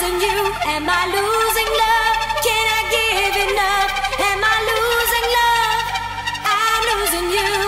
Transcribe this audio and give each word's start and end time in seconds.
Am 0.00 0.88
I 0.88 1.06
losing 1.10 1.70
love? 1.82 2.18
Can 2.46 2.66
I 2.78 2.80
give 2.94 3.36
enough? 3.50 3.90
Am 4.30 4.40
I 4.44 4.56
losing 4.70 5.26
love? 5.38 5.86
I'm 6.46 6.82
losing 6.90 7.28
you. 7.34 7.67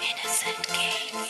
innocent 0.00 0.68
games. 0.68 1.23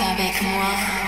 Avec 0.00 0.42
moi. 0.42 1.07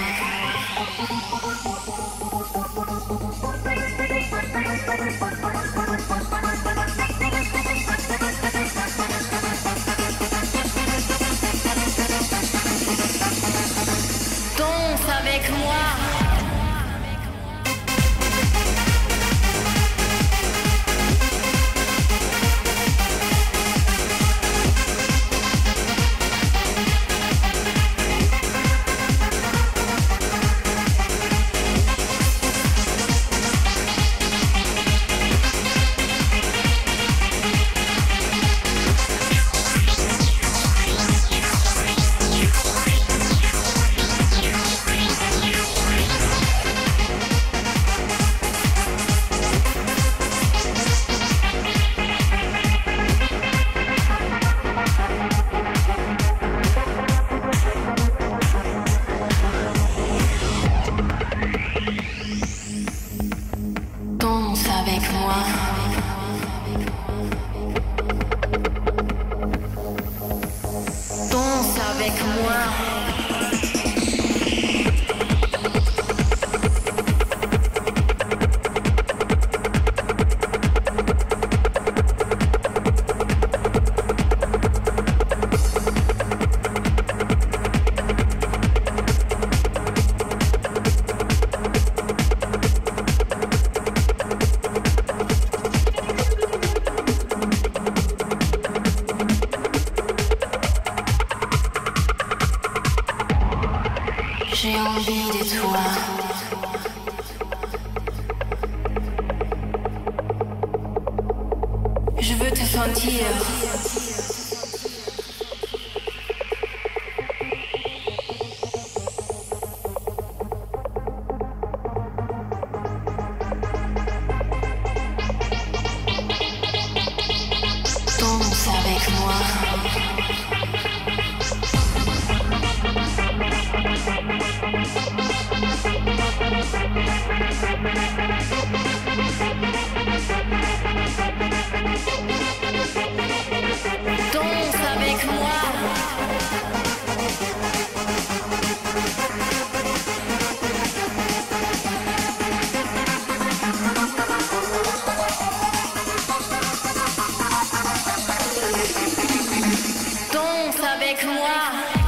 avec 161.10 161.24
moi. 161.24 161.99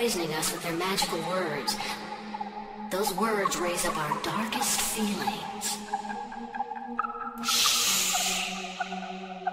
poisoning 0.00 0.32
us 0.32 0.50
with 0.50 0.62
their 0.62 0.72
magical 0.72 1.18
words. 1.28 1.76
Those 2.90 3.12
words 3.16 3.58
raise 3.58 3.84
up 3.84 3.98
our 3.98 4.22
darkest 4.22 4.80
feelings. 4.80 5.76
Shh. 7.44 8.56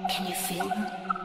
Can 0.10 0.26
you 0.26 0.36
feel 0.36 0.70
them? 0.70 1.17